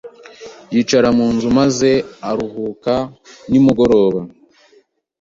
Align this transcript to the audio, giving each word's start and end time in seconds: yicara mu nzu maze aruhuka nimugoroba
yicara 0.73 1.09
mu 1.17 1.27
nzu 1.35 1.47
maze 1.59 1.89
aruhuka 2.29 2.93
nimugoroba 3.49 4.21